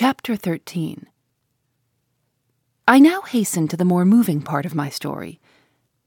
Chapter 0.00 0.36
13 0.36 1.08
I 2.86 3.00
now 3.00 3.22
hasten 3.22 3.66
to 3.66 3.76
the 3.76 3.84
more 3.84 4.04
moving 4.04 4.40
part 4.40 4.64
of 4.64 4.72
my 4.72 4.90
story. 4.90 5.40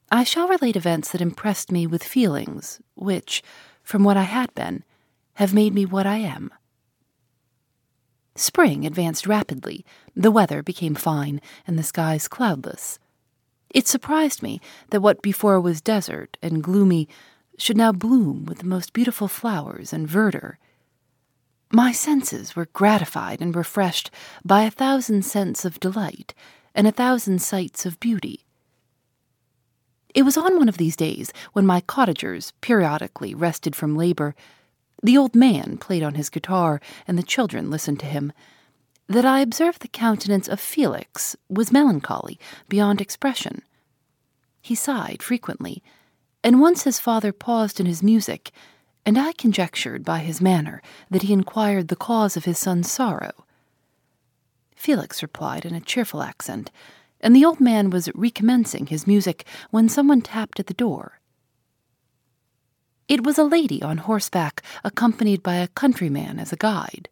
I 0.09 0.23
shall 0.23 0.47
relate 0.47 0.77
events 0.77 1.11
that 1.11 1.19
impressed 1.19 1.73
me 1.73 1.85
with 1.85 2.01
feelings 2.01 2.79
which, 2.95 3.43
from 3.83 4.05
what 4.05 4.15
I 4.15 4.21
had 4.23 4.55
been, 4.55 4.85
have 5.33 5.53
made 5.53 5.73
me 5.73 5.85
what 5.85 6.07
I 6.07 6.19
am. 6.19 6.51
Spring 8.33 8.85
advanced 8.85 9.27
rapidly, 9.27 9.85
the 10.15 10.31
weather 10.31 10.63
became 10.63 10.95
fine, 10.95 11.41
and 11.67 11.77
the 11.77 11.83
skies 11.83 12.29
cloudless. 12.29 12.97
It 13.69 13.89
surprised 13.89 14.41
me 14.41 14.61
that 14.91 15.01
what 15.01 15.21
before 15.21 15.59
was 15.59 15.81
desert 15.81 16.37
and 16.41 16.63
gloomy 16.63 17.09
should 17.57 17.75
now 17.75 17.91
bloom 17.91 18.45
with 18.45 18.59
the 18.59 18.67
most 18.67 18.93
beautiful 18.93 19.27
flowers 19.27 19.91
and 19.91 20.07
verdure 20.07 20.59
my 21.73 21.91
senses 21.91 22.55
were 22.55 22.67
gratified 22.73 23.41
and 23.41 23.55
refreshed 23.55 24.11
by 24.43 24.63
a 24.63 24.71
thousand 24.71 25.23
scents 25.23 25.65
of 25.65 25.79
delight 25.79 26.33
and 26.75 26.87
a 26.87 26.91
thousand 26.91 27.41
sights 27.41 27.85
of 27.85 27.99
beauty. 27.99 28.45
It 30.13 30.23
was 30.23 30.37
on 30.37 30.57
one 30.57 30.67
of 30.67 30.77
these 30.77 30.95
days, 30.95 31.31
when 31.53 31.65
my 31.65 31.79
cottagers 31.81 32.51
periodically 32.61 33.33
rested 33.33 33.75
from 33.75 33.95
labor, 33.95 34.35
the 35.01 35.17
old 35.17 35.35
man 35.35 35.77
played 35.77 36.03
on 36.03 36.15
his 36.15 36.29
guitar, 36.29 36.81
and 37.07 37.17
the 37.17 37.23
children 37.23 37.69
listened 37.71 37.99
to 38.01 38.05
him, 38.05 38.33
that 39.07 39.25
I 39.25 39.39
observed 39.39 39.81
the 39.81 39.87
countenance 39.87 40.47
of 40.47 40.59
Felix 40.59 41.35
was 41.49 41.71
melancholy 41.71 42.39
beyond 42.69 43.01
expression. 43.01 43.61
He 44.61 44.75
sighed 44.75 45.23
frequently, 45.23 45.81
and 46.43 46.61
once 46.61 46.83
his 46.83 46.99
father 46.99 47.31
paused 47.31 47.79
in 47.79 47.85
his 47.85 48.03
music 48.03 48.51
and 49.05 49.17
I 49.17 49.33
conjectured 49.33 50.05
by 50.05 50.19
his 50.19 50.41
manner 50.41 50.81
that 51.09 51.23
he 51.23 51.33
inquired 51.33 51.87
the 51.87 51.95
cause 51.95 52.37
of 52.37 52.45
his 52.45 52.59
son's 52.59 52.91
sorrow. 52.91 53.45
Felix 54.75 55.21
replied 55.21 55.65
in 55.65 55.73
a 55.73 55.81
cheerful 55.81 56.21
accent, 56.21 56.71
and 57.19 57.35
the 57.35 57.45
old 57.45 57.59
man 57.59 57.89
was 57.89 58.09
recommencing 58.15 58.87
his 58.87 59.07
music 59.07 59.45
when 59.69 59.89
someone 59.89 60.21
tapped 60.21 60.59
at 60.59 60.67
the 60.67 60.73
door. 60.73 61.19
It 63.07 63.23
was 63.23 63.37
a 63.37 63.43
lady 63.43 63.81
on 63.83 63.97
horseback, 63.97 64.63
accompanied 64.83 65.43
by 65.43 65.55
a 65.55 65.67
countryman 65.67 66.39
as 66.39 66.53
a 66.53 66.55
guide. 66.57 67.09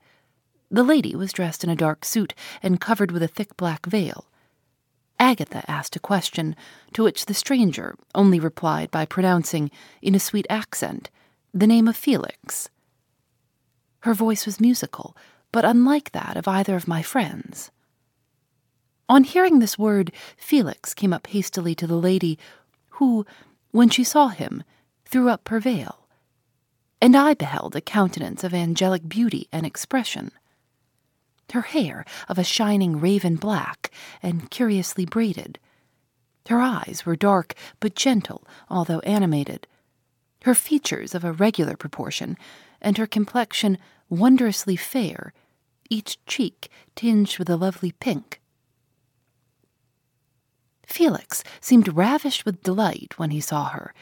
The 0.72 0.84
lady 0.84 1.16
was 1.16 1.34
dressed 1.34 1.64
in 1.64 1.70
a 1.70 1.76
dark 1.76 2.06
suit 2.06 2.34
and 2.64 2.80
covered 2.80 3.12
with 3.12 3.22
a 3.22 3.28
thick 3.28 3.58
black 3.58 3.86
veil. 3.86 4.26
Agatha 5.20 5.70
asked 5.70 5.96
a 5.96 6.00
question, 6.00 6.56
to 6.94 7.04
which 7.04 7.26
the 7.26 7.34
stranger 7.34 7.96
only 8.16 8.40
replied 8.40 8.90
by 8.90 9.06
pronouncing, 9.06 9.70
in 10.02 10.16
a 10.16 10.20
sweet 10.20 10.48
accent, 10.50 11.10
the 11.54 11.68
name 11.68 11.88
of 11.88 11.96
Felix. 11.96 12.70
Her 14.02 14.14
voice 14.14 14.46
was 14.46 14.60
musical, 14.60 15.16
but 15.52 15.66
unlike 15.66 16.12
that 16.12 16.38
of 16.38 16.48
either 16.48 16.76
of 16.76 16.88
my 16.88 17.02
friends. 17.02 17.72
On 19.08 19.24
hearing 19.24 19.60
this 19.60 19.78
word, 19.78 20.12
Felix 20.38 20.94
came 20.94 21.12
up 21.12 21.28
hastily 21.28 21.74
to 21.76 21.88
the 21.88 21.96
lady, 21.96 22.38
who, 22.92 23.26
when 23.72 23.90
she 23.90 24.04
saw 24.04 24.28
him, 24.28 24.64
threw 25.06 25.30
up 25.30 25.48
her 25.48 25.60
veil, 25.60 26.08
and 27.02 27.16
I 27.16 27.34
beheld 27.34 27.76
a 27.76 27.82
countenance 27.82 28.44
of 28.44 28.54
angelic 28.54 29.10
beauty 29.10 29.48
and 29.52 29.66
expression. 29.66 30.32
Her 31.52 31.62
hair 31.62 32.06
of 32.28 32.38
a 32.38 32.44
shining 32.44 33.00
raven 33.00 33.38
black 33.38 33.90
and 34.22 34.52
curiously 34.52 35.06
braided. 35.06 35.58
Her 36.48 36.62
eyes 36.62 37.04
were 37.06 37.16
dark 37.16 37.56
but 37.80 37.96
gentle, 37.96 38.46
although 38.70 39.00
animated 39.00 39.68
her 40.44 40.56
features 40.56 41.14
of 41.14 41.24
a 41.24 41.34
regular 41.34 41.76
proportion, 41.76 42.38
and 42.82 42.98
her 42.98 43.08
complexion 43.08 43.78
wondrously 44.10 44.76
fair, 44.76 45.34
each 45.90 46.24
cheek 46.26 46.70
tinged 46.96 47.38
with 47.38 47.50
a 47.50 47.58
lovely 47.58 47.92
pink. 47.92 48.40
Felix 50.86 51.44
seemed 51.62 51.96
ravished 51.96 52.46
with 52.46 52.64
delight 52.64 53.14
when 53.18 53.30
he 53.30 53.40
saw 53.40 53.70
her. 53.70 53.94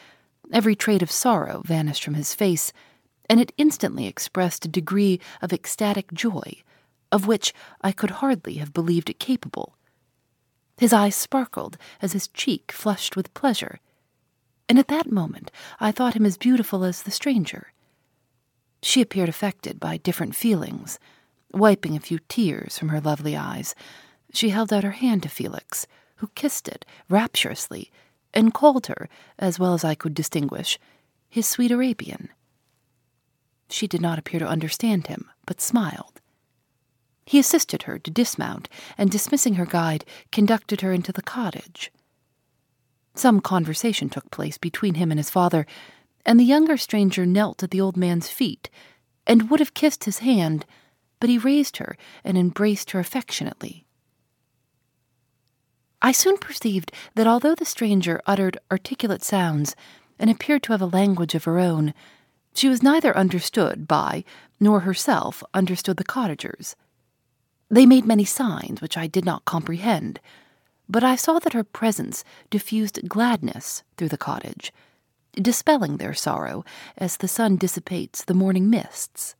Every 0.53 0.75
trait 0.75 1.01
of 1.01 1.11
sorrow 1.11 1.61
vanished 1.65 2.03
from 2.03 2.13
his 2.13 2.33
face, 2.33 2.71
and 3.29 3.41
it 3.41 3.51
instantly 3.57 4.07
expressed 4.07 4.63
a 4.63 4.69
degree 4.69 5.19
of 5.41 5.51
ecstatic 5.51 6.13
joy, 6.13 6.63
of 7.11 7.27
which 7.27 7.53
I 7.81 7.91
could 7.91 8.11
hardly 8.11 8.55
have 8.55 8.73
believed 8.73 9.09
it 9.09 9.19
capable. 9.19 9.75
His 10.77 10.93
eyes 10.93 11.15
sparkled 11.15 11.77
as 12.01 12.13
his 12.13 12.29
cheek 12.29 12.71
flushed 12.71 13.15
with 13.15 13.33
pleasure, 13.33 13.79
and 14.69 14.78
at 14.78 14.88
that 14.88 15.11
moment 15.11 15.51
I 15.79 15.91
thought 15.91 16.16
him 16.16 16.25
as 16.25 16.38
beautiful 16.38 16.83
as 16.83 17.03
the 17.03 17.11
stranger. 17.11 17.73
She 18.81 19.01
appeared 19.01 19.29
affected 19.29 19.79
by 19.79 19.97
different 19.97 20.35
feelings. 20.35 21.00
Wiping 21.51 21.95
a 21.95 22.01
few 22.01 22.19
tears 22.28 22.77
from 22.77 22.89
her 22.89 23.01
lovely 23.01 23.35
eyes, 23.35 23.73
she 24.33 24.50
held 24.50 24.72
out 24.73 24.83
her 24.83 24.91
hand 24.91 25.23
to 25.23 25.29
Felix, 25.29 25.88
who 26.17 26.27
kissed 26.35 26.67
it 26.67 26.85
rapturously, 27.09 27.91
and 28.33 28.53
called 28.53 28.88
her, 28.88 29.09
as 29.39 29.57
well 29.57 29.73
as 29.73 29.83
I 29.83 29.95
could 29.95 30.13
distinguish, 30.13 30.77
his 31.29 31.47
sweet 31.47 31.72
Arabian. 31.72 32.29
She 33.69 33.88
did 33.88 34.01
not 34.01 34.19
appear 34.19 34.39
to 34.39 34.47
understand 34.47 35.07
him, 35.07 35.29
but 35.45 35.61
smiled. 35.61 36.22
He 37.25 37.39
assisted 37.39 37.83
her 37.83 38.00
to 38.00 38.11
dismount, 38.11 38.69
and 38.97 39.09
dismissing 39.09 39.56
her 39.56 39.66
guide, 39.66 40.06
conducted 40.31 40.81
her 40.81 40.94
into 40.94 41.11
the 41.11 41.22
cottage. 41.22 41.91
Some 43.17 43.41
conversation 43.41 44.09
took 44.09 44.29
place 44.29 44.59
between 44.59 44.94
him 44.94 45.09
and 45.09 45.17
his 45.17 45.31
father, 45.31 45.66
and 46.23 46.39
the 46.39 46.44
younger 46.44 46.78
stranger 46.78 47.25
knelt 47.25 47.63
at 47.63 47.72
the 47.72 47.81
old 47.81 47.97
man's 47.97 48.29
feet 48.29 48.69
and 49.25 49.50
would 49.50 49.59
have 49.59 49.73
kissed 49.73 50.03
his 50.03 50.19
hand, 50.19 50.67
but 51.19 51.27
he 51.27 51.39
raised 51.39 51.77
her 51.77 51.97
and 52.23 52.38
embraced 52.38 52.91
her 52.91 53.00
affectionately. 53.00 53.88
I 56.00 56.11
soon 56.11 56.38
perceived 56.38 56.91
that 57.16 57.25
although 57.25 57.56
the 57.56 57.66
stranger 57.66 58.22
uttered 58.27 58.59
articulate 58.69 59.23
sounds 59.23 59.75
and 60.19 60.29
appeared 60.29 60.61
to 60.63 60.73
have 60.73 60.81
a 60.83 60.85
language 60.85 61.33
of 61.33 61.45
her 61.45 61.57
own, 61.57 61.95
she 62.53 62.69
was 62.69 62.83
neither 62.83 63.17
understood 63.17 63.88
by 63.88 64.25
nor 64.59 64.81
herself 64.81 65.44
understood 65.56 65.97
the 65.97 66.03
cottagers. 66.03 66.75
They 67.67 67.88
made 67.88 68.06
many 68.06 68.25
signs 68.25 68.79
which 68.79 68.95
I 68.95 69.07
did 69.07 69.25
not 69.25 69.44
comprehend 69.45 70.19
but 70.89 71.03
I 71.03 71.15
saw 71.15 71.39
that 71.39 71.53
her 71.53 71.63
presence 71.63 72.23
diffused 72.49 73.07
gladness 73.07 73.83
through 73.97 74.09
the 74.09 74.17
cottage, 74.17 74.71
dispelling 75.33 75.97
their 75.97 76.13
sorrow 76.13 76.63
as 76.97 77.17
the 77.17 77.27
sun 77.27 77.57
dissipates 77.57 78.23
the 78.23 78.33
morning 78.33 78.69
mists. 78.69 79.35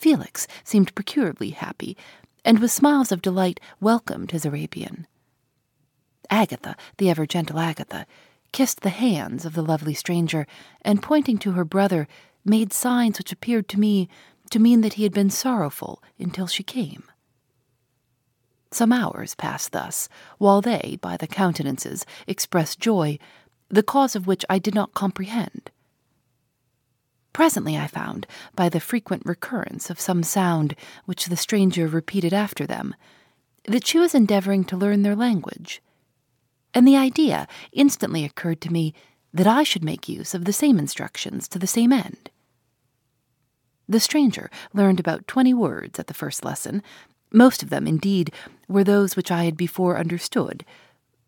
Felix 0.00 0.46
seemed 0.64 0.94
peculiarly 0.94 1.50
happy, 1.50 1.96
and 2.44 2.58
with 2.58 2.72
smiles 2.72 3.12
of 3.12 3.20
delight 3.20 3.60
welcomed 3.80 4.30
his 4.30 4.46
Arabian. 4.46 5.06
Agatha, 6.30 6.76
the 6.96 7.10
ever 7.10 7.26
gentle 7.26 7.58
Agatha, 7.58 8.06
kissed 8.52 8.80
the 8.80 8.90
hands 8.90 9.44
of 9.44 9.54
the 9.54 9.62
lovely 9.62 9.94
stranger, 9.94 10.46
and 10.82 11.02
pointing 11.02 11.38
to 11.38 11.52
her 11.52 11.64
brother, 11.64 12.08
made 12.44 12.72
signs 12.72 13.18
which 13.18 13.32
appeared 13.32 13.68
to 13.68 13.78
me 13.78 14.08
to 14.50 14.58
mean 14.58 14.80
that 14.80 14.94
he 14.94 15.02
had 15.02 15.12
been 15.12 15.30
sorrowful 15.30 16.02
until 16.18 16.46
she 16.46 16.62
came. 16.62 17.04
Some 18.72 18.92
hours 18.92 19.34
passed 19.34 19.72
thus, 19.72 20.08
while 20.38 20.60
they, 20.60 20.98
by 21.00 21.16
the 21.16 21.26
countenances, 21.26 22.06
expressed 22.26 22.78
joy, 22.78 23.18
the 23.68 23.82
cause 23.82 24.14
of 24.14 24.26
which 24.26 24.44
I 24.48 24.58
did 24.58 24.74
not 24.74 24.94
comprehend. 24.94 25.70
Presently 27.32 27.76
I 27.76 27.86
found, 27.86 28.26
by 28.54 28.68
the 28.68 28.80
frequent 28.80 29.22
recurrence 29.24 29.90
of 29.90 30.00
some 30.00 30.22
sound 30.22 30.74
which 31.04 31.26
the 31.26 31.36
stranger 31.36 31.86
repeated 31.86 32.32
after 32.32 32.66
them, 32.66 32.94
that 33.64 33.86
she 33.86 33.98
was 33.98 34.14
endeavoring 34.14 34.64
to 34.64 34.76
learn 34.76 35.02
their 35.02 35.16
language. 35.16 35.82
And 36.74 36.86
the 36.86 36.96
idea 36.96 37.48
instantly 37.72 38.24
occurred 38.24 38.60
to 38.62 38.72
me 38.72 38.94
that 39.32 39.46
I 39.46 39.62
should 39.62 39.84
make 39.84 40.08
use 40.08 40.34
of 40.34 40.44
the 40.44 40.52
same 40.52 40.78
instructions 40.78 41.48
to 41.48 41.58
the 41.58 41.66
same 41.66 41.92
end. 41.92 42.30
The 43.88 44.00
stranger 44.00 44.50
learned 44.72 45.00
about 45.00 45.26
twenty 45.26 45.54
words 45.54 45.98
at 45.98 46.06
the 46.06 46.14
first 46.14 46.44
lesson. 46.44 46.82
Most 47.32 47.62
of 47.62 47.70
them, 47.70 47.86
indeed, 47.86 48.32
were 48.68 48.84
those 48.84 49.16
which 49.16 49.30
I 49.30 49.44
had 49.44 49.56
before 49.56 49.98
understood, 49.98 50.64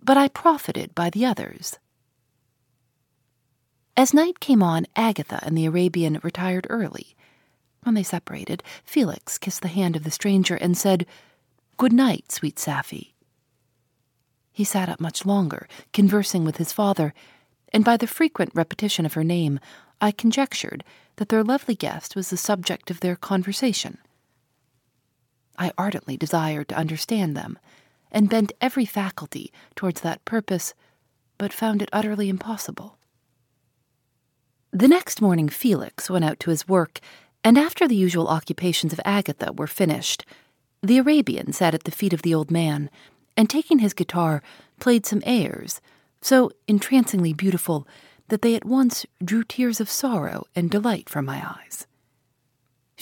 but 0.02 0.16
I 0.16 0.28
profited 0.28 0.94
by 0.94 1.10
the 1.10 1.25
others. 1.25 1.78
As 3.96 4.14
night 4.14 4.40
came 4.40 4.62
on, 4.62 4.87
Agatha 4.96 5.38
and 5.43 5.56
the 5.56 5.66
Arabian 5.66 6.19
retired 6.22 6.66
early. 6.70 7.14
When 7.82 7.94
they 7.94 8.02
separated, 8.02 8.62
Felix 8.84 9.38
kissed 9.38 9.62
the 9.62 9.69
hand 9.69 9.96
of 9.96 10.04
the 10.04 10.10
stranger 10.10 10.54
and 10.56 10.76
said, 10.76 11.06
Good 11.76 11.93
night, 11.93 12.32
sweet 12.32 12.56
Safie. 12.56 13.12
He 14.52 14.64
sat 14.64 14.88
up 14.88 15.00
much 15.00 15.26
longer, 15.26 15.69
conversing 15.93 16.44
with 16.44 16.56
his 16.56 16.72
father, 16.72 17.12
and 17.72 17.84
by 17.84 17.96
the 17.96 18.06
frequent 18.06 18.52
repetition 18.54 19.06
of 19.06 19.14
her 19.14 19.25
name, 19.25 19.58
I 20.00 20.10
conjectured 20.10 20.84
that 21.16 21.28
their 21.28 21.44
lovely 21.44 21.75
guest 21.75 22.16
was 22.16 22.31
the 22.31 22.37
subject 22.37 22.90
of 22.90 23.00
their 23.00 23.16
conversation. 23.16 23.99
I 25.58 25.72
ardently 25.76 26.16
desired 26.16 26.69
to 26.69 26.76
understand 26.76 27.37
them, 27.37 27.58
and 28.10 28.28
bent 28.28 28.52
every 28.60 28.84
faculty 28.84 29.52
towards 29.75 30.00
that 30.00 30.25
purpose, 30.25 30.75
but 31.38 31.52
found 31.52 31.82
it 31.82 31.88
utterly 31.93 32.28
impossible. 32.28 32.99
The 34.72 34.88
next 34.88 35.20
morning, 35.20 35.49
Felix 35.49 36.08
went 36.08 36.25
out 36.25 36.40
to 36.40 36.50
his 36.50 36.69
work, 36.69 37.00
and 37.44 37.58
after 37.58 37.87
the 37.87 37.96
usual 37.96 38.28
occupations 38.28 38.93
of 38.93 39.00
Agatha 39.04 39.52
were 39.52 39.66
finished, 39.66 40.25
the 40.82 40.99
Arabian 40.99 41.52
sat 41.52 41.75
at 41.75 41.84
the 41.84 41.90
feet 41.90 42.12
of 42.12 42.22
the 42.22 42.34
old 42.34 42.50
man, 42.50 42.90
and 43.37 43.49
taking 43.49 43.81
his 43.81 43.93
guitar, 43.93 44.43
played 44.81 45.06
some 45.06 45.22
airs, 45.25 45.81
so 46.20 46.50
entrancingly 46.66 47.32
beautiful 47.32 47.87
that 48.28 48.43
they 48.43 48.54
at 48.54 48.64
once 48.64 49.04
drew 49.22 49.44
tears 49.44 49.81
of 49.81 49.90
sorrow 49.90 50.46
and 50.56 50.70
delight 50.70 51.08
from 51.08 51.25
my 51.25 51.43
eyes. 51.46 51.87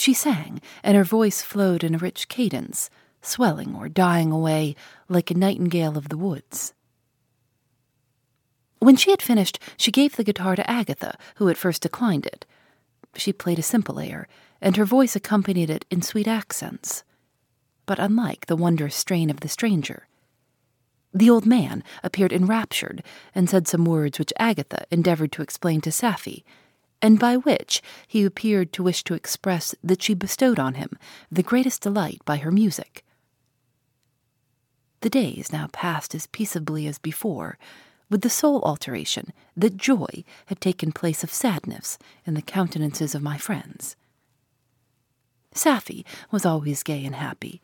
She 0.01 0.15
sang, 0.15 0.63
and 0.83 0.97
her 0.97 1.05
voice 1.05 1.43
flowed 1.43 1.85
in 1.85 1.95
a 1.95 1.99
rich 1.99 2.29
cadence, 2.29 2.89
swelling 3.21 3.75
or 3.75 3.87
dying 3.91 4.33
away 4.33 4.75
like 5.11 5.31
a 5.31 5.37
nightingale 5.37 5.99
of 5.99 6.09
the 6.09 6.17
woods. 6.17 6.73
When 8.79 8.97
she 8.97 9.11
had 9.11 9.21
finished, 9.21 9.59
she 9.77 9.93
gave 9.93 10.17
the 10.17 10.25
guitar 10.25 10.57
to 10.57 10.71
Agatha, 10.71 11.19
who 11.35 11.51
at 11.51 11.59
first 11.59 11.83
declined 11.83 12.25
it. 12.25 12.47
She 13.15 13.31
played 13.31 13.59
a 13.59 13.63
simple 13.63 14.01
air, 14.01 14.27
and 14.63 14.75
her 14.79 14.87
voice 14.87 15.17
accompanied 15.17 15.69
it 15.69 15.85
in 15.91 16.01
sweet 16.01 16.27
accents, 16.27 17.05
but 17.85 17.99
unlike 17.99 18.47
the 18.47 18.57
wondrous 18.57 18.97
strain 18.97 19.29
of 19.29 19.41
the 19.41 19.51
stranger. 19.51 20.09
The 21.13 21.29
old 21.29 21.45
man 21.45 21.85
appeared 22.03 22.33
enraptured 22.33 23.03
and 23.35 23.51
said 23.51 23.69
some 23.69 23.85
words 23.85 24.19
which 24.19 24.33
Agatha 24.39 24.87
endeavored 24.91 25.33
to 25.33 25.43
explain 25.43 25.83
to 25.83 25.91
Safie, 25.91 26.43
and 27.03 27.19
by 27.19 27.37
which 27.37 27.83
he 28.07 28.25
appeared 28.25 28.73
to 28.73 28.83
wish 28.83 29.03
to 29.05 29.15
express 29.15 29.75
that 29.83 30.03
she 30.03 30.15
bestowed 30.15 30.59
on 30.59 30.75
him 30.75 30.99
the 31.31 31.43
greatest 31.43 31.83
delight 31.83 32.21
by 32.25 32.37
her 32.37 32.51
music. 32.51 33.05
The 35.01 35.11
days 35.11 35.53
now 35.53 35.69
passed 35.73 36.15
as 36.15 36.27
peaceably 36.27 36.87
as 36.87 36.99
before, 36.99 37.59
with 38.11 38.21
the 38.21 38.29
sole 38.29 38.61
alteration 38.63 39.33
that 39.57 39.77
joy 39.77 40.25
had 40.47 40.61
taken 40.61 40.93
place 40.93 41.25
of 41.25 41.33
sadness 41.33 41.97
in 42.27 42.35
the 42.35 42.43
countenances 42.43 43.15
of 43.15 43.23
my 43.23 43.39
friends. 43.39 43.97
Safie 45.55 46.05
was 46.31 46.45
always 46.45 46.83
gay 46.83 47.05
and 47.05 47.15
happy. 47.15 47.61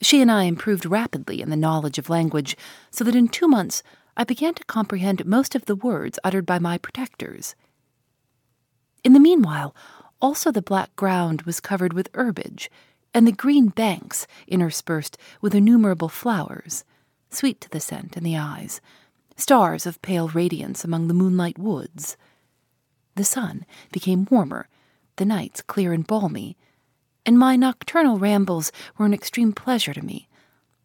She 0.00 0.20
and 0.20 0.30
I 0.30 0.44
improved 0.44 0.84
rapidly 0.84 1.40
in 1.40 1.50
the 1.50 1.56
knowledge 1.56 1.98
of 1.98 2.10
language, 2.10 2.56
so 2.90 3.04
that 3.04 3.14
in 3.14 3.28
two 3.28 3.46
months 3.46 3.82
I 4.16 4.24
began 4.24 4.54
to 4.54 4.64
comprehend 4.64 5.24
most 5.24 5.54
of 5.54 5.66
the 5.66 5.76
words 5.76 6.18
uttered 6.24 6.46
by 6.46 6.58
my 6.58 6.76
protectors. 6.78 7.54
In 9.04 9.12
the 9.12 9.20
meanwhile, 9.20 9.76
also 10.20 10.50
the 10.50 10.62
black 10.62 10.96
ground 10.96 11.42
was 11.42 11.60
covered 11.60 11.92
with 11.92 12.08
herbage, 12.14 12.70
and 13.12 13.26
the 13.26 13.32
green 13.32 13.68
banks 13.68 14.26
interspersed 14.48 15.18
with 15.42 15.54
innumerable 15.54 16.08
flowers, 16.08 16.84
sweet 17.28 17.60
to 17.60 17.68
the 17.68 17.80
scent 17.80 18.16
and 18.16 18.24
the 18.24 18.36
eyes, 18.36 18.80
stars 19.36 19.84
of 19.84 20.00
pale 20.00 20.28
radiance 20.28 20.84
among 20.84 21.08
the 21.08 21.14
moonlight 21.14 21.58
woods. 21.58 22.16
The 23.16 23.24
sun 23.24 23.66
became 23.92 24.26
warmer, 24.30 24.68
the 25.16 25.26
nights 25.26 25.60
clear 25.60 25.92
and 25.92 26.06
balmy, 26.06 26.56
and 27.26 27.38
my 27.38 27.56
nocturnal 27.56 28.18
rambles 28.18 28.72
were 28.96 29.06
an 29.06 29.14
extreme 29.14 29.52
pleasure 29.52 29.92
to 29.92 30.04
me, 30.04 30.28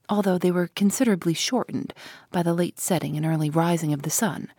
although 0.10 0.38
they 0.38 0.52
were 0.52 0.70
considerably 0.76 1.34
shortened 1.34 1.94
by 2.32 2.44
the 2.44 2.54
late 2.54 2.80
setting 2.80 3.16
and 3.16 3.26
early 3.26 3.50
rising 3.50 3.94
of 3.94 4.02
the 4.02 4.10
sun, 4.10 4.52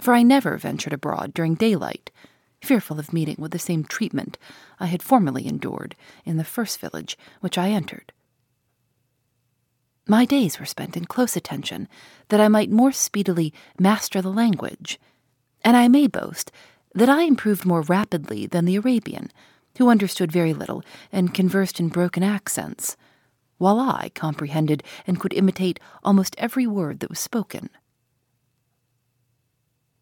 for 0.00 0.12
I 0.12 0.22
never 0.22 0.58
ventured 0.58 0.92
abroad 0.92 1.32
during 1.32 1.54
daylight, 1.54 2.10
fearful 2.62 2.98
of 2.98 3.12
meeting 3.12 3.36
with 3.38 3.52
the 3.52 3.58
same 3.58 3.84
treatment 3.84 4.38
I 4.78 4.86
had 4.86 5.02
formerly 5.02 5.46
endured 5.46 5.96
in 6.24 6.36
the 6.36 6.44
first 6.44 6.78
village 6.78 7.16
which 7.40 7.58
I 7.58 7.70
entered. 7.70 8.12
My 10.06 10.24
days 10.24 10.58
were 10.58 10.66
spent 10.66 10.96
in 10.96 11.04
close 11.04 11.36
attention 11.36 11.88
that 12.28 12.40
I 12.40 12.48
might 12.48 12.70
more 12.70 12.92
speedily 12.92 13.54
master 13.78 14.20
the 14.20 14.32
language, 14.32 14.98
and 15.62 15.76
I 15.76 15.88
may 15.88 16.06
boast 16.06 16.50
that 16.94 17.08
I 17.08 17.22
improved 17.22 17.64
more 17.64 17.82
rapidly 17.82 18.46
than 18.46 18.64
the 18.64 18.76
Arabian, 18.76 19.30
who 19.78 19.88
understood 19.88 20.32
very 20.32 20.52
little 20.52 20.82
and 21.12 21.32
conversed 21.32 21.78
in 21.78 21.88
broken 21.88 22.22
accents, 22.22 22.96
while 23.58 23.78
I 23.78 24.10
comprehended 24.14 24.82
and 25.06 25.20
could 25.20 25.32
imitate 25.32 25.78
almost 26.02 26.34
every 26.38 26.66
word 26.66 27.00
that 27.00 27.10
was 27.10 27.20
spoken. 27.20 27.70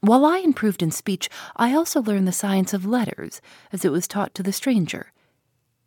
While 0.00 0.24
I 0.24 0.38
improved 0.38 0.82
in 0.82 0.90
speech, 0.90 1.28
I 1.56 1.74
also 1.74 2.00
learned 2.00 2.28
the 2.28 2.32
science 2.32 2.72
of 2.72 2.86
letters 2.86 3.40
as 3.72 3.84
it 3.84 3.92
was 3.92 4.06
taught 4.06 4.34
to 4.34 4.42
the 4.42 4.52
stranger, 4.52 5.12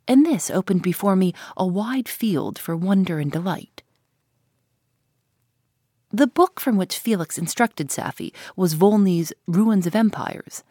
and 0.06 0.26
this 0.26 0.50
opened 0.50 0.82
before 0.82 1.16
me 1.16 1.32
a 1.56 1.66
wide 1.66 2.08
field 2.08 2.58
for 2.58 2.76
wonder 2.76 3.18
and 3.18 3.32
delight. 3.32 3.82
The 6.10 6.26
book 6.26 6.60
from 6.60 6.76
which 6.76 6.98
Felix 6.98 7.38
instructed 7.38 7.88
Safie 7.88 8.34
was 8.54 8.74
Volney's 8.74 9.32
Ruins 9.46 9.86
of 9.86 9.94
Empires. 9.94 10.62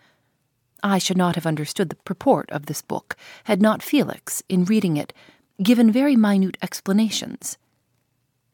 I 0.84 1.00
should 1.00 1.18
not 1.18 1.34
have 1.34 1.48
understood 1.48 1.90
the 1.90 1.96
purport 1.96 2.50
of 2.52 2.68
this 2.68 2.84
book 2.84 3.16
had 3.46 3.60
not 3.60 3.82
Felix, 3.82 4.44
in 4.50 4.66
reading 4.66 4.98
it, 4.98 5.14
given 5.64 5.92
very 5.92 6.16
minute 6.16 6.58
explanations. 6.62 7.58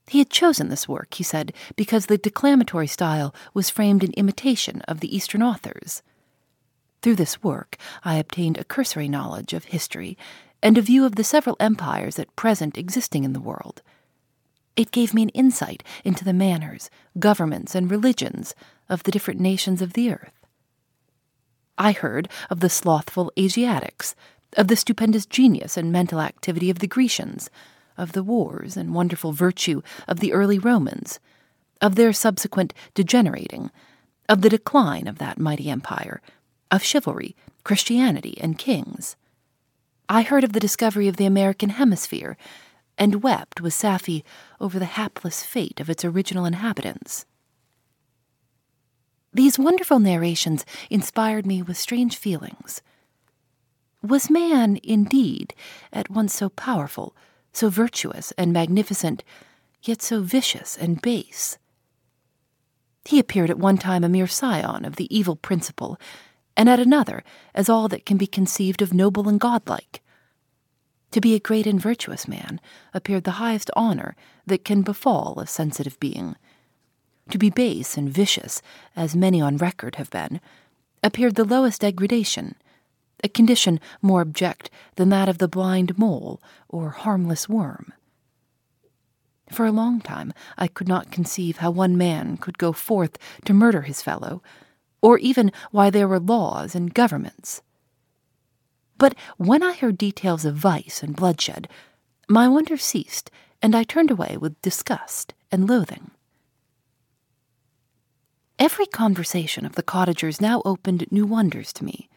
He 0.08 0.20
had 0.20 0.30
chosen 0.30 0.70
this 0.70 0.88
work, 0.88 1.14
he 1.14 1.24
said, 1.24 1.54
because 1.76 2.06
the 2.06 2.18
declamatory 2.18 2.88
style 2.88 3.36
was 3.54 3.70
framed 3.70 4.04
in 4.04 4.14
imitation 4.14 4.82
of 4.88 5.02
the 5.02 5.14
Eastern 5.14 5.44
authors. 5.44 6.02
Through 7.02 7.16
this 7.16 7.44
work, 7.44 7.78
I 8.04 8.16
obtained 8.16 8.58
a 8.58 8.64
cursory 8.64 9.10
knowledge 9.10 9.54
of 9.54 9.66
history 9.66 10.18
and 10.64 10.78
a 10.78 10.82
view 10.82 11.06
of 11.06 11.16
the 11.16 11.24
several 11.24 11.58
empires 11.60 12.18
at 12.18 12.36
present 12.36 12.78
existing 12.78 13.24
in 13.24 13.34
the 13.34 13.40
world. 13.40 13.82
It 14.76 14.92
gave 14.92 15.14
me 15.14 15.24
an 15.24 15.30
insight 15.30 15.84
into 16.04 16.24
the 16.24 16.34
manners, 16.34 16.90
governments, 17.20 17.76
and 17.76 17.92
religions 17.92 18.56
of 18.90 19.04
the 19.04 19.12
different 19.12 19.40
nations 19.40 19.82
of 19.82 19.94
the 19.94 20.12
earth. 20.12 20.46
I 21.78 21.92
heard 21.92 22.30
of 22.50 22.62
the 22.62 22.70
slothful 22.70 23.32
Asiatics, 23.38 24.16
of 24.56 24.68
the 24.68 24.76
stupendous 24.76 25.26
genius 25.26 25.78
and 25.78 25.92
mental 25.92 26.22
activity 26.22 26.70
of 26.70 26.80
the 26.80 26.88
Grecians, 26.88 27.50
of 27.98 28.12
the 28.12 28.24
wars 28.24 28.78
and 28.78 28.94
wonderful 28.94 29.32
virtue 29.32 29.82
of 30.08 30.20
the 30.20 30.34
early 30.34 30.60
Romans, 30.60 31.20
of 31.82 31.96
their 31.96 32.14
subsequent 32.14 32.74
degenerating, 32.94 33.72
of 34.30 34.42
the 34.42 34.50
decline 34.50 35.08
of 35.08 35.18
that 35.18 35.40
mighty 35.40 35.70
empire, 35.70 36.22
of 36.72 36.84
chivalry, 36.84 37.36
Christianity, 37.64 38.38
and 38.42 38.58
kings. 38.58 39.16
I 40.10 40.22
heard 40.22 40.44
of 40.44 40.54
the 40.54 40.60
discovery 40.60 41.08
of 41.08 41.18
the 41.18 41.26
American 41.26 41.70
hemisphere 41.70 42.38
and 42.98 43.22
wept 43.22 43.62
with 43.62 43.74
Safie 43.74 44.24
over 44.60 44.80
the 44.80 44.86
hapless 44.86 45.44
fate 45.44 45.80
of 45.80 45.90
its 45.90 46.04
original 46.04 46.46
inhabitants. 46.46 47.26
These 49.34 49.60
wonderful 49.60 50.00
narrations 50.00 50.66
inspired 50.90 51.46
me 51.46 51.62
with 51.62 51.78
strange 51.78 52.18
feelings. 52.18 52.82
Was 54.02 54.30
man, 54.30 54.80
indeed, 54.82 55.54
at 55.92 56.10
once 56.10 56.34
so 56.34 56.50
powerful, 56.50 57.16
so 57.54 57.70
virtuous 57.70 58.32
and 58.38 58.54
magnificent, 58.54 59.24
yet 59.84 60.02
so 60.02 60.22
vicious 60.22 60.78
and 60.78 61.02
base? 61.02 61.58
He 63.06 63.20
appeared 63.20 63.50
at 63.50 63.58
one 63.58 63.78
time 63.78 64.04
a 64.04 64.10
mere 64.10 64.28
scion 64.28 64.84
of 64.84 64.98
the 64.98 65.16
evil 65.16 65.36
principle, 65.36 65.98
and 66.58 66.68
at 66.68 66.80
another 66.80 67.24
as 67.56 67.70
all 67.70 67.88
that 67.88 68.06
can 68.06 68.18
be 68.18 68.28
conceived 68.28 68.82
of 68.82 68.94
noble 68.94 69.30
and 69.30 69.40
godlike. 69.40 70.02
To 71.12 71.22
be 71.22 71.34
a 71.36 71.40
great 71.40 71.66
and 71.66 71.80
virtuous 71.80 72.28
man 72.28 72.60
appeared 72.94 73.24
the 73.24 73.40
highest 73.40 73.72
honor 73.76 74.16
that 74.46 74.66
can 74.66 74.82
befall 74.82 75.40
a 75.40 75.48
sensitive 75.48 76.00
being. 76.00 76.36
To 77.30 77.38
be 77.38 77.50
base 77.50 77.98
and 77.98 78.10
vicious, 78.10 78.62
as 78.96 79.16
many 79.16 79.42
on 79.42 79.58
record 79.58 79.96
have 79.96 80.10
been, 80.10 80.42
appeared 81.04 81.36
the 81.36 81.46
lowest 81.46 81.82
degradation, 81.82 82.56
a 83.24 83.30
condition 83.30 83.80
more 84.02 84.22
abject 84.22 84.70
than 84.96 85.10
that 85.10 85.30
of 85.30 85.38
the 85.38 85.48
blind 85.48 85.98
mole 85.98 86.42
or 86.70 86.90
harmless 86.92 87.50
worm. 87.50 87.94
For 89.52 89.66
a 89.66 89.72
long 89.72 90.02
time 90.02 90.34
I 90.58 90.68
could 90.68 90.88
not 90.88 91.12
conceive 91.12 91.58
how 91.58 91.72
one 91.72 91.98
man 91.98 92.38
could 92.38 92.58
go 92.58 92.74
forth 92.74 93.18
to 93.46 93.54
murder 93.54 93.84
his 93.84 94.02
fellow, 94.02 94.42
or 95.02 95.18
even 95.20 95.52
why 95.72 95.90
there 95.90 96.08
were 96.08 96.20
laws 96.20 96.76
and 96.76 96.94
governments. 96.94 97.62
But 98.98 99.16
when 99.38 99.64
I 99.64 99.74
heard 99.74 99.98
details 99.98 100.44
of 100.44 100.56
vice 100.56 101.04
and 101.04 101.16
bloodshed, 101.16 101.70
my 102.28 102.48
wonder 102.48 102.78
ceased, 102.78 103.32
and 103.62 103.76
I 103.76 103.84
turned 103.84 104.12
away 104.12 104.38
with 104.38 104.62
disgust 104.62 105.34
and 105.52 105.70
loathing. 105.70 106.12
Every 108.60 108.88
conversation 108.88 109.66
of 109.66 109.76
the 109.76 109.84
cottagers 109.84 110.42
now 110.42 110.62
opened 110.66 111.06
new 111.12 111.26
wonders 111.26 111.72
to 111.74 111.86
me. 111.86 112.10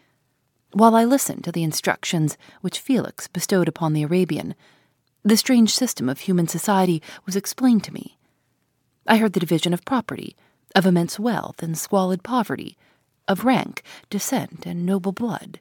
While 0.73 0.95
I 0.95 1.05
listened 1.05 1.43
to 1.45 1.53
the 1.53 1.65
instructions 1.65 2.39
which 2.61 2.79
Felix 2.79 3.27
bestowed 3.27 3.67
upon 3.67 3.93
the 3.93 4.05
Arabian, 4.05 4.55
the 5.25 5.37
strange 5.37 5.75
system 5.75 6.09
of 6.09 6.21
human 6.21 6.47
society 6.47 7.03
was 7.27 7.35
explained 7.35 7.83
to 7.85 7.93
me. 7.93 8.19
I 9.07 9.17
heard 9.17 9.33
the 9.33 9.41
division 9.41 9.75
of 9.75 9.85
property, 9.85 10.37
of 10.77 10.87
immense 10.87 11.19
wealth 11.19 11.62
and 11.62 11.77
squalid 11.77 12.23
poverty, 12.23 12.77
of 13.27 13.45
rank, 13.45 13.83
descent, 14.11 14.65
and 14.65 14.87
noble 14.87 15.12
blood. 15.12 15.59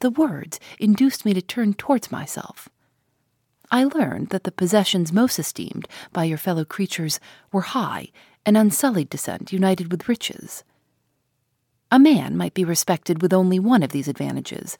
The 0.00 0.10
words 0.10 0.58
induced 0.78 1.26
me 1.26 1.34
to 1.34 1.42
turn 1.42 1.74
towards 1.74 2.10
myself. 2.10 2.70
I 3.70 3.84
learned 3.84 4.30
that 4.30 4.44
the 4.44 4.52
possessions 4.52 5.12
most 5.12 5.38
esteemed 5.38 5.86
by 6.12 6.24
your 6.24 6.38
fellow 6.38 6.64
creatures 6.64 7.20
were 7.52 7.60
high 7.60 8.08
and 8.46 8.56
unsullied 8.56 9.10
descent 9.10 9.52
united 9.52 9.90
with 9.90 10.08
riches. 10.08 10.64
A 11.90 11.98
man 11.98 12.36
might 12.36 12.54
be 12.54 12.64
respected 12.64 13.20
with 13.20 13.32
only 13.32 13.58
one 13.58 13.82
of 13.82 13.90
these 13.90 14.08
advantages, 14.08 14.78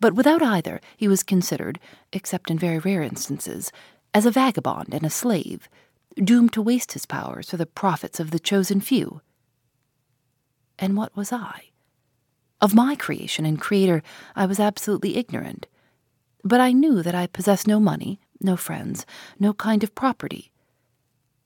but 0.00 0.14
without 0.14 0.42
either 0.42 0.80
he 0.96 1.06
was 1.08 1.22
considered, 1.22 1.78
except 2.12 2.50
in 2.50 2.58
very 2.58 2.78
rare 2.78 3.02
instances, 3.02 3.70
as 4.12 4.26
a 4.26 4.30
vagabond 4.30 4.92
and 4.92 5.04
a 5.04 5.10
slave, 5.10 5.68
doomed 6.16 6.52
to 6.52 6.62
waste 6.62 6.92
his 6.92 7.06
powers 7.06 7.50
for 7.50 7.56
the 7.56 7.66
profits 7.66 8.18
of 8.18 8.30
the 8.30 8.38
chosen 8.38 8.80
few. 8.80 9.20
And 10.78 10.96
what 10.96 11.14
was 11.16 11.32
I? 11.32 11.70
Of 12.60 12.74
my 12.74 12.96
creation 12.96 13.46
and 13.46 13.60
creator 13.60 14.02
I 14.34 14.46
was 14.46 14.58
absolutely 14.58 15.16
ignorant, 15.16 15.66
but 16.42 16.60
I 16.60 16.72
knew 16.72 17.02
that 17.02 17.14
I 17.14 17.26
possessed 17.28 17.68
no 17.68 17.78
money, 17.78 18.18
no 18.40 18.56
friends, 18.56 19.06
no 19.38 19.52
kind 19.52 19.84
of 19.84 19.94
property. 19.94 20.50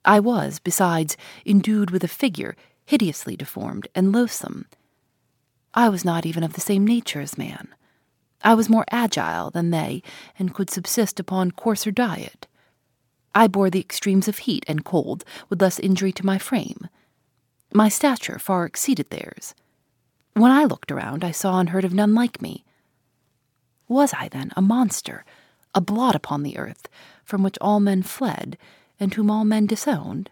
I 0.04 0.20
was, 0.20 0.58
besides, 0.58 1.16
endued 1.44 1.90
with 1.90 2.02
a 2.02 2.08
figure 2.08 2.56
hideously 2.86 3.36
deformed 3.36 3.88
and 3.94 4.12
loathsome. 4.12 4.66
I 5.74 5.88
was 5.88 6.04
not 6.04 6.26
even 6.26 6.44
of 6.44 6.52
the 6.52 6.60
same 6.60 6.86
nature 6.86 7.20
as 7.20 7.38
man. 7.38 7.68
I 8.44 8.54
was 8.54 8.68
more 8.68 8.84
agile 8.90 9.50
than 9.50 9.70
they, 9.70 10.02
and 10.38 10.54
could 10.54 10.70
subsist 10.70 11.20
upon 11.20 11.52
coarser 11.52 11.90
diet. 11.90 12.46
I 13.34 13.46
bore 13.46 13.70
the 13.70 13.80
extremes 13.80 14.28
of 14.28 14.38
heat 14.38 14.64
and 14.68 14.84
cold 14.84 15.24
with 15.48 15.62
less 15.62 15.78
injury 15.78 16.12
to 16.12 16.26
my 16.26 16.38
frame. 16.38 16.88
My 17.72 17.88
stature 17.88 18.38
far 18.38 18.66
exceeded 18.66 19.08
theirs. 19.10 19.54
When 20.34 20.50
I 20.50 20.64
looked 20.64 20.92
around, 20.92 21.24
I 21.24 21.30
saw 21.30 21.58
and 21.58 21.70
heard 21.70 21.84
of 21.84 21.94
none 21.94 22.14
like 22.14 22.42
me. 22.42 22.64
Was 23.88 24.12
I, 24.14 24.28
then, 24.28 24.52
a 24.56 24.62
monster, 24.62 25.24
a 25.74 25.80
blot 25.80 26.14
upon 26.14 26.42
the 26.42 26.58
earth, 26.58 26.88
from 27.24 27.42
which 27.42 27.58
all 27.60 27.80
men 27.80 28.02
fled, 28.02 28.58
and 29.00 29.14
whom 29.14 29.30
all 29.30 29.44
men 29.44 29.66
disowned? 29.66 30.30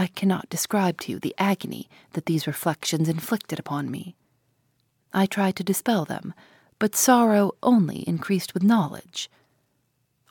I 0.00 0.06
cannot 0.06 0.48
describe 0.48 0.98
to 1.02 1.12
you 1.12 1.18
the 1.18 1.34
agony 1.36 1.86
that 2.14 2.24
these 2.24 2.46
reflections 2.46 3.06
inflicted 3.06 3.58
upon 3.58 3.90
me. 3.90 4.16
I 5.12 5.26
tried 5.26 5.56
to 5.56 5.62
dispel 5.62 6.06
them, 6.06 6.32
but 6.78 6.96
sorrow 6.96 7.52
only 7.62 8.08
increased 8.08 8.54
with 8.54 8.62
knowledge. 8.62 9.28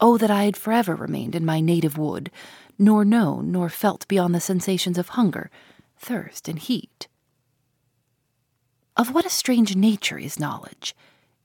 Oh, 0.01 0.17
that 0.17 0.31
I 0.31 0.45
had 0.45 0.57
forever 0.57 0.95
remained 0.95 1.35
in 1.35 1.45
my 1.45 1.59
native 1.61 1.99
wood, 1.99 2.31
nor 2.79 3.05
known 3.05 3.51
nor 3.51 3.69
felt 3.69 4.07
beyond 4.07 4.33
the 4.33 4.41
sensations 4.41 4.97
of 4.97 5.09
hunger, 5.09 5.51
thirst, 5.95 6.49
and 6.49 6.57
heat. 6.57 7.07
Of 8.97 9.13
what 9.13 9.27
a 9.27 9.29
strange 9.29 9.75
nature 9.75 10.17
is 10.17 10.39
knowledge! 10.39 10.95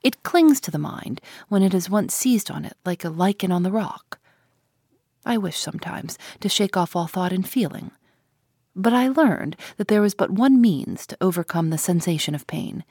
It 0.02 0.22
clings 0.22 0.62
to 0.62 0.70
the 0.70 0.78
mind 0.78 1.20
when 1.50 1.62
it 1.62 1.74
has 1.74 1.90
once 1.90 2.14
seized 2.14 2.50
on 2.50 2.64
it 2.64 2.78
like 2.86 3.04
a 3.04 3.10
lichen 3.10 3.52
on 3.52 3.64
the 3.64 3.70
rock. 3.70 4.18
I 5.26 5.36
wish 5.36 5.58
sometimes 5.58 6.16
to 6.40 6.48
shake 6.48 6.74
off 6.74 6.96
all 6.96 7.06
thought 7.06 7.30
and 7.30 7.46
feeling. 7.46 7.90
But 8.76 8.92
I 8.92 9.08
learned 9.08 9.56
that 9.76 9.88
there 9.88 10.00
was 10.00 10.14
but 10.14 10.30
one 10.30 10.60
means 10.60 11.06
to 11.06 11.16
overcome 11.20 11.70
the 11.70 11.78
sensation 11.78 12.34
of 12.34 12.46
pain, 12.46 12.84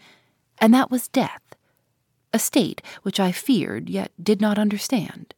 and 0.59 0.73
that 0.73 0.89
was 0.89 1.07
death, 1.09 1.41
a 2.31 2.39
state 2.39 2.81
which 3.01 3.19
I 3.19 3.31
feared 3.31 3.89
yet 3.89 4.11
did 4.21 4.39
not 4.39 4.57
understand. 4.57 5.33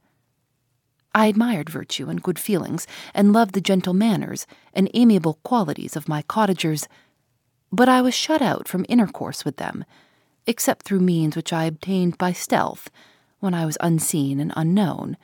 I 1.15 1.27
admired 1.27 1.69
virtue 1.69 2.09
and 2.09 2.21
good 2.21 2.37
feelings, 2.37 2.85
and 3.13 3.33
loved 3.33 3.53
the 3.53 3.61
gentle 3.61 3.93
manners 3.93 4.45
and 4.73 4.89
amiable 4.93 5.39
qualities 5.43 5.95
of 5.95 6.09
my 6.09 6.21
cottagers, 6.21 6.87
but 7.71 7.89
I 7.89 8.01
was 8.01 8.13
shut 8.13 8.41
out 8.41 8.67
from 8.67 8.85
intercourse 8.87 9.45
with 9.45 9.57
them, 9.57 9.85
except 10.45 10.85
through 10.85 10.99
means 10.99 11.35
which 11.35 11.53
I 11.53 11.65
obtained 11.65 12.17
by 12.17 12.33
stealth, 12.33 12.89
when 13.39 13.53
I 13.53 13.65
was 13.65 13.77
unseen 13.79 14.39
and 14.39 14.53
unknown 14.55 15.17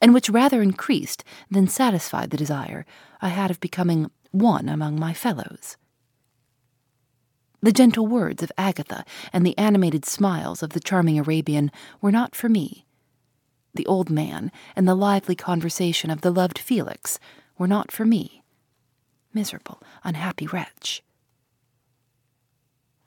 and 0.00 0.14
which 0.14 0.30
rather 0.30 0.62
increased 0.62 1.24
than 1.50 1.68
satisfied 1.68 2.30
the 2.30 2.36
desire 2.36 2.86
I 3.20 3.28
had 3.28 3.50
of 3.50 3.60
becoming 3.60 4.10
one 4.30 4.68
among 4.68 4.98
my 4.98 5.12
fellows. 5.12 5.76
The 7.62 7.72
gentle 7.72 8.06
words 8.06 8.42
of 8.42 8.52
Agatha 8.56 9.04
and 9.32 9.44
the 9.44 9.56
animated 9.58 10.04
smiles 10.04 10.62
of 10.62 10.70
the 10.70 10.80
charming 10.80 11.18
Arabian 11.18 11.70
were 12.00 12.12
not 12.12 12.34
for 12.34 12.48
me. 12.48 12.86
The 13.74 13.86
old 13.86 14.10
man 14.10 14.50
and 14.74 14.88
the 14.88 14.94
lively 14.94 15.36
conversation 15.36 16.10
of 16.10 16.22
the 16.22 16.30
loved 16.30 16.58
Felix 16.58 17.18
were 17.58 17.68
not 17.68 17.92
for 17.92 18.04
me. 18.04 18.42
Miserable, 19.34 19.82
unhappy 20.02 20.46
wretch. 20.46 21.02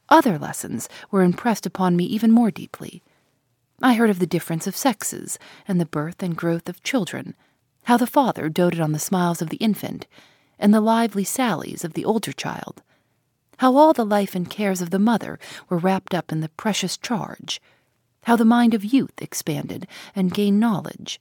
Other 0.10 0.38
lessons 0.38 0.88
were 1.10 1.24
impressed 1.24 1.65
upon 1.65 1.96
me 1.96 2.06
even 2.06 2.32
more 2.32 2.51
deeply 2.51 3.01
I 3.82 3.96
heard 3.96 4.10
of 4.10 4.20
the 4.20 4.25
difference 4.25 4.65
of 4.65 4.77
sexes 4.77 5.38
and 5.68 5.77
the 5.77 5.86
birth 5.86 6.24
and 6.24 6.38
growth 6.38 6.70
of 6.70 6.84
children, 6.84 7.36
how 7.84 7.98
the 7.98 8.08
father 8.08 8.48
doted 8.48 8.80
on 8.80 8.94
the 8.94 9.00
smiles 9.00 9.42
of 9.42 9.50
the 9.50 9.58
infant 9.58 10.08
and 10.63 10.74
the 10.74 10.79
lively 10.79 11.25
sallies 11.25 11.84
of 11.84 11.91
the 11.91 12.05
older 12.05 12.32
child, 12.32 12.82
how 13.58 13.75
all 13.75 13.91
the 13.91 14.05
life 14.05 14.34
and 14.34 14.50
cares 14.50 14.82
of 14.82 14.91
the 14.91 14.98
mother 14.98 15.38
were 15.67 15.77
wrapped 15.77 16.13
up 16.13 16.32
in 16.32 16.39
the 16.39 16.48
precious 16.48 16.98
charge, 16.98 17.62
how 18.24 18.38
the 18.38 18.46
mind 18.46 18.74
of 18.74 18.86
youth 18.86 19.22
expanded 19.22 19.86
and 20.15 20.34
gained 20.34 20.62
knowledge, 20.62 21.20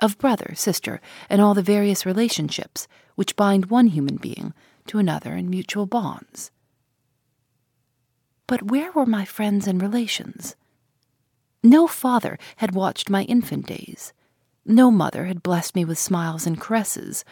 of 0.00 0.18
brother, 0.18 0.52
sister, 0.54 1.00
and 1.30 1.40
all 1.40 1.54
the 1.54 1.62
various 1.62 2.04
relationships 2.04 2.86
which 3.14 3.36
bind 3.36 3.66
one 3.70 3.86
human 3.86 4.16
being 4.16 4.52
to 4.86 4.98
another 4.98 5.32
in 5.32 5.48
mutual 5.48 5.86
bonds. 5.86 6.50
But 8.46 8.70
where 8.70 8.92
were 8.92 9.06
my 9.06 9.24
friends 9.24 9.66
and 9.66 9.80
relations? 9.80 10.56
No 11.62 11.86
father 11.86 12.38
had 12.56 12.74
watched 12.74 13.08
my 13.08 13.22
infant 13.22 13.64
days. 13.64 14.12
No 14.66 14.90
mother 14.90 15.24
had 15.24 15.42
blessed 15.42 15.74
me 15.74 15.86
with 15.86 15.98
smiles 15.98 16.46
and 16.46 16.60
caresses, 16.60 17.24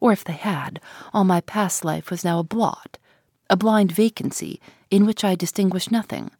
or 0.00 0.12
if 0.12 0.24
they 0.24 0.32
had, 0.32 0.80
all 1.12 1.24
my 1.24 1.40
past 1.40 1.84
life 1.84 2.10
was 2.10 2.24
now 2.24 2.38
a 2.38 2.44
blot, 2.44 2.98
a 3.50 3.56
blind 3.56 3.92
vacancy 3.92 4.60
in 4.90 5.06
which 5.06 5.24
I 5.24 5.34
distinguished 5.34 5.90
nothing. 5.90 6.30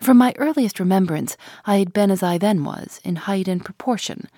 From 0.00 0.16
my 0.16 0.34
earliest 0.38 0.80
remembrance, 0.80 1.36
I 1.66 1.76
had 1.76 1.92
been 1.92 2.10
as 2.10 2.22
I 2.22 2.38
then 2.38 2.64
was, 2.64 3.00
in 3.04 3.16
height 3.16 3.48
and 3.48 3.64
proportion. 3.64 4.28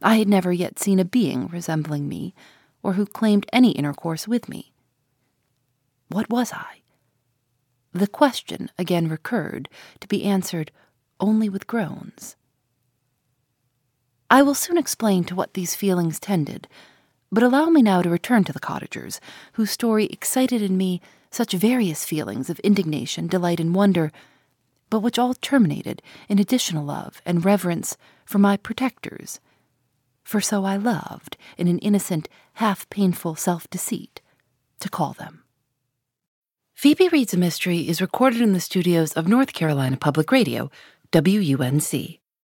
I 0.00 0.16
had 0.16 0.28
never 0.28 0.52
yet 0.52 0.78
seen 0.78 0.98
a 0.98 1.04
being 1.04 1.48
resembling 1.48 2.08
me, 2.08 2.34
or 2.82 2.94
who 2.94 3.06
claimed 3.06 3.46
any 3.52 3.72
intercourse 3.72 4.28
with 4.28 4.48
me. 4.48 4.72
What 6.08 6.30
was 6.30 6.52
I? 6.52 6.82
The 7.92 8.06
question 8.06 8.70
again 8.78 9.08
recurred, 9.08 9.68
to 10.00 10.08
be 10.08 10.24
answered 10.24 10.70
only 11.20 11.48
with 11.48 11.66
groans. 11.66 12.36
I 14.30 14.42
will 14.42 14.54
soon 14.54 14.78
explain 14.78 15.24
to 15.24 15.34
what 15.34 15.54
these 15.54 15.74
feelings 15.74 16.18
tended, 16.18 16.68
but 17.32 17.42
allow 17.42 17.70
me 17.70 17.80
now 17.80 18.02
to 18.02 18.10
return 18.10 18.44
to 18.44 18.52
the 18.52 18.60
cottagers, 18.60 19.18
whose 19.54 19.70
story 19.70 20.04
excited 20.06 20.60
in 20.60 20.76
me 20.76 21.00
such 21.30 21.52
various 21.52 22.04
feelings 22.04 22.50
of 22.50 22.60
indignation, 22.60 23.26
delight, 23.26 23.58
and 23.58 23.74
wonder, 23.74 24.12
but 24.90 25.00
which 25.00 25.18
all 25.18 25.32
terminated 25.32 26.02
in 26.28 26.38
additional 26.38 26.84
love 26.84 27.22
and 27.24 27.44
reverence 27.44 27.96
for 28.26 28.38
my 28.38 28.58
protectors. 28.58 29.40
For 30.22 30.42
so 30.42 30.64
I 30.64 30.76
loved, 30.76 31.38
in 31.56 31.68
an 31.68 31.78
innocent, 31.78 32.28
half 32.54 32.88
painful 32.90 33.34
self 33.34 33.68
deceit, 33.70 34.20
to 34.80 34.90
call 34.90 35.14
them. 35.14 35.42
Phoebe 36.74 37.08
Reads 37.08 37.32
a 37.32 37.38
Mystery 37.38 37.88
is 37.88 38.02
recorded 38.02 38.42
in 38.42 38.52
the 38.52 38.60
studios 38.60 39.12
of 39.14 39.26
North 39.26 39.54
Carolina 39.54 39.96
Public 39.96 40.30
Radio 40.30 40.70
WUNC. 41.12 42.21